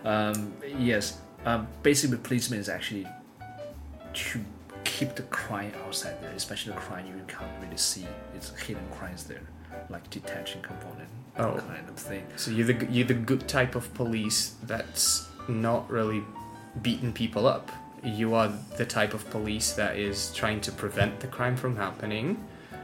[0.04, 1.18] Um, yes.
[1.46, 3.08] Um, basically, policeman is actually
[4.14, 4.40] to
[4.84, 8.06] keep the crime outside there, especially the crime you can't really see.
[8.36, 9.42] It's hidden crimes there,
[9.90, 11.58] like detaching component Oh.
[11.68, 12.26] kind of thing.
[12.38, 16.24] So you're the you're the good type of police that's not really
[16.82, 17.72] beating people up.
[18.04, 22.38] You are the type of police that is trying to prevent the crime from happening.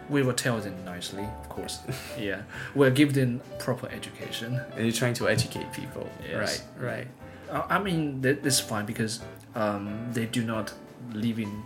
[0.09, 1.79] We will tell them nicely, of course.
[2.19, 2.41] yeah,
[2.75, 4.59] we'll give them proper education.
[4.75, 6.09] And you're trying to educate people.
[6.27, 6.63] Yes.
[6.77, 7.07] Right, right.
[7.49, 9.21] Uh, I mean, that, that's fine because
[9.55, 10.73] um, they do not
[11.13, 11.63] live in.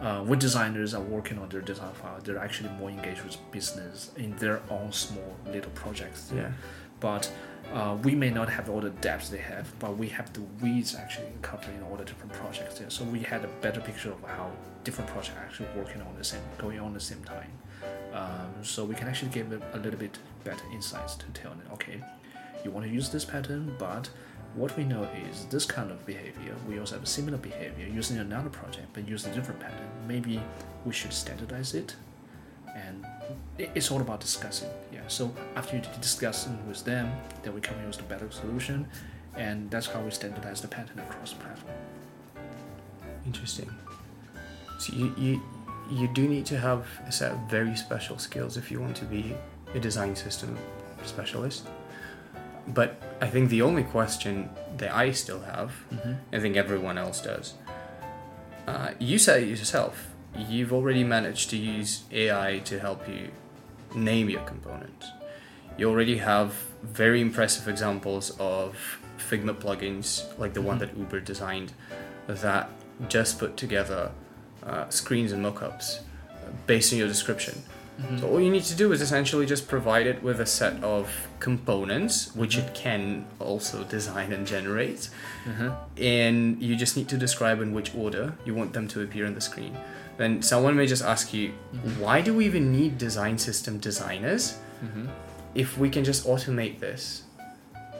[0.00, 4.10] Uh, when designers are working on their design file, they're actually more engaged with business
[4.16, 6.30] in their own small little projects.
[6.34, 6.52] Yeah.
[7.00, 7.30] But
[7.72, 10.94] uh, we may not have all the depths they have, but we have the weeds
[10.94, 12.90] actually covering all the different projects there.
[12.90, 14.50] So we had a better picture of how
[14.84, 17.50] different projects are actually working on the same, going on the same time.
[18.16, 22.00] Um, so we can actually give a little bit better insights to tell them, okay,
[22.64, 24.08] you want to use this pattern, but
[24.54, 26.54] what we know is this kind of behavior.
[26.66, 29.86] We also have a similar behavior using another project, but use a different pattern.
[30.08, 30.40] Maybe
[30.86, 31.94] we should standardize it,
[32.74, 33.04] and
[33.58, 34.70] it's all about discussing.
[34.90, 35.00] Yeah.
[35.08, 37.12] So after you discussing with them,
[37.42, 38.88] then we come in with a better solution,
[39.36, 41.74] and that's how we standardize the pattern across the platform.
[43.26, 43.70] Interesting.
[44.78, 45.42] So you, you
[45.90, 49.04] you do need to have a set of very special skills if you want to
[49.04, 49.34] be
[49.74, 50.56] a design system
[51.04, 51.68] specialist.
[52.68, 56.12] But I think the only question that I still have, Mm-hmm.
[56.34, 57.54] I think everyone else does.
[58.66, 60.08] Uh, you said it yourself.
[60.50, 63.30] you've already managed to use AI to help you
[63.94, 65.06] name your components.
[65.78, 68.76] You already have very impressive examples of
[69.16, 70.80] Figma plugins, like the one Mhm.
[70.80, 71.72] that Uber designed,
[72.26, 72.68] that
[73.08, 74.10] just put together
[74.66, 77.62] uh, screens and mockups uh, based on your description.
[78.00, 78.20] Mhm.
[78.20, 81.08] So all you need to do is essentially just provide it with a set of
[81.40, 85.08] components, which it can also design and generate,
[85.48, 85.70] Uh-huh.
[85.96, 89.34] and you just need to describe in which order you want them to appear on
[89.34, 89.76] the screen.
[90.18, 91.98] Then someone may just ask you, Mhm.
[91.98, 94.54] why do we even need design system designers
[94.84, 95.08] Mhm.
[95.54, 97.22] if we can just automate this?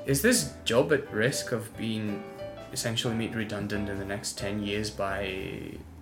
[0.06, 2.22] Is this job at risk of being
[2.72, 5.18] essentially made redundant in the next 10 years by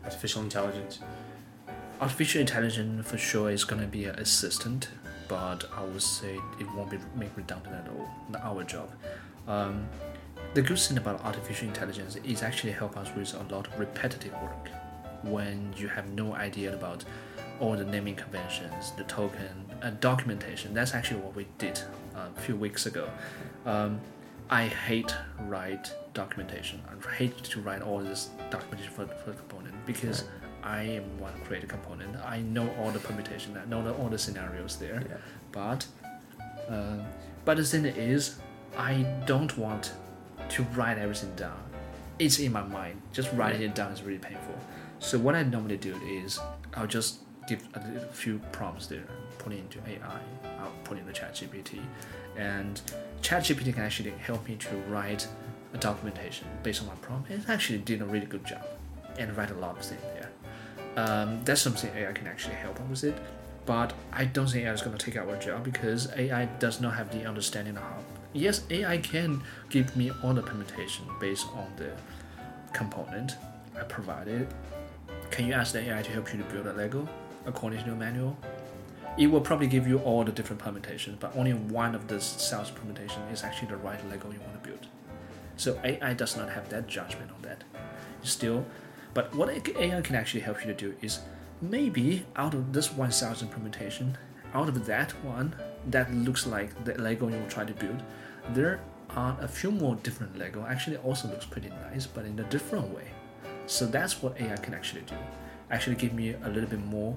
[0.05, 1.01] artificial intelligence?
[2.01, 4.89] Artificial intelligence for sure is gonna be an assistant,
[5.29, 8.09] but I would say it won't be made redundant at all.
[8.31, 8.91] Not our job.
[9.49, 9.89] Um,
[10.55, 14.33] the good thing about artificial intelligence is actually help us with a lot of repetitive
[14.35, 14.69] work.
[15.23, 17.05] When you have no idea about
[17.61, 20.75] all the naming conventions, the token, and documentation.
[20.75, 21.81] That's actually what we did
[22.15, 23.09] uh, a few weeks ago.
[23.65, 24.01] Um,
[24.51, 26.83] I hate write documentation.
[26.89, 29.33] I hate to write all this documentation for, for
[29.87, 30.24] because
[30.62, 32.16] I am one create component.
[32.24, 33.57] I know all the permutation.
[33.57, 35.03] I know the, all the scenarios there.
[35.09, 35.16] Yeah.
[35.53, 35.87] But,
[36.68, 36.99] uh,
[37.45, 38.37] but the thing is,
[38.76, 39.93] I don't want
[40.49, 41.62] to write everything down.
[42.18, 43.01] It's in my mind.
[43.12, 44.55] Just writing it down is really painful.
[44.99, 46.39] So what I normally do is
[46.74, 49.05] I'll just give a few prompts there,
[49.39, 50.20] put it into AI.
[50.61, 51.80] I'll put it in the ChatGPT,
[52.37, 52.80] and
[53.22, 55.26] ChatGPT can actually help me to write
[55.72, 57.30] a documentation based on my prompt.
[57.30, 58.64] It actually did a really good job,
[59.19, 60.31] and write a lot of things there.
[60.97, 63.23] Um, that's something AI can actually help us with it,
[63.67, 66.95] but I don't think AI is going to take our job because AI does not
[66.95, 67.99] have the understanding of how.
[68.33, 71.91] Yes, AI can give me all the permutation based on the
[72.73, 73.37] component
[73.77, 74.49] I provided.
[75.31, 77.09] Can you ask the AI to help you to build a Lego
[77.47, 78.37] according to your manual?
[79.17, 82.71] It will probably give you all the different permutations, but only one of the cells
[82.71, 84.87] permutation is actually the right Lego you want to build.
[85.57, 87.62] So AI does not have that judgment on that.
[88.23, 88.65] Still,
[89.15, 91.21] but what AI can actually help you to do is
[91.62, 94.19] maybe out of this 1000 permutation,
[94.53, 95.55] out of that one
[95.87, 98.03] that looks like the Lego you will try to build,
[98.51, 100.67] there are a few more different Lego.
[100.69, 103.09] Actually, also looks pretty nice, but in a different way.
[103.67, 105.17] So that's what AI can actually do.
[105.71, 107.17] Actually, give me a little bit more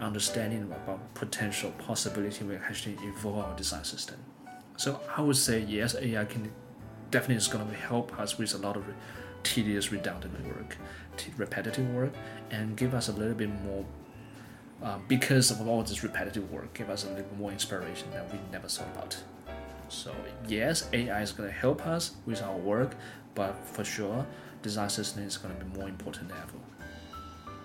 [0.00, 4.16] understanding about potential possibility we actually evolve our design system.
[4.76, 6.52] So I would say yes, AI can
[7.10, 8.84] definitely is going to help us with a lot of
[9.46, 10.76] tedious, redundant work,
[11.36, 12.12] repetitive work,
[12.50, 13.84] and give us a little bit more.
[14.82, 18.38] Uh, because of all this repetitive work, give us a little more inspiration that we
[18.52, 19.16] never thought about.
[19.88, 20.12] So
[20.46, 22.94] yes, AI is going to help us with our work,
[23.34, 24.26] but for sure,
[24.62, 27.56] design system is going to be more important than ever.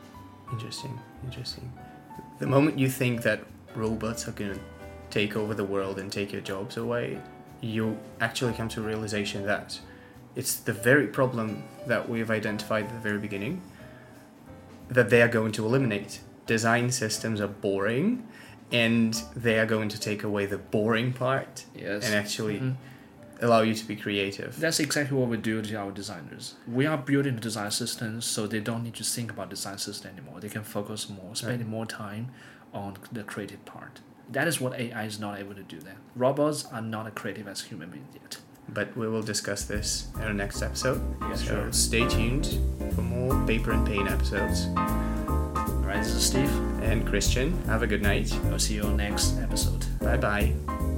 [0.53, 1.71] Interesting, interesting.
[2.39, 3.41] The moment you think that
[3.75, 4.59] robots are going to
[5.09, 7.19] take over the world and take your jobs away,
[7.61, 9.79] you actually come to a realization that
[10.35, 13.61] it's the very problem that we've identified at the very beginning
[14.89, 16.21] that they are going to eliminate.
[16.47, 18.27] Design systems are boring
[18.71, 22.05] and they are going to take away the boring part Yes.
[22.05, 22.75] and actually Mhm.
[23.41, 24.59] allow you to be creative.
[24.59, 26.55] That's exactly what we do to our designers.
[26.67, 30.11] We are building the design systems so they don't need to think about design system
[30.17, 30.39] anymore.
[30.39, 32.29] They can focus more, spending more time
[32.73, 33.99] on the creative part.
[34.31, 35.79] That is what AI is not able to do.
[35.79, 38.37] Then robots are not as creative as human beings yet.
[38.73, 41.01] But we will discuss this in our next episode.
[41.21, 41.71] Yeah, so sure.
[41.71, 42.57] stay tuned
[42.95, 44.67] for more Paper and Pain episodes.
[44.77, 46.51] All right, this is Steve.
[46.81, 48.33] And Kristian, have a good night.
[48.45, 49.85] I'll see you on next episode.
[49.99, 50.90] Bye bye.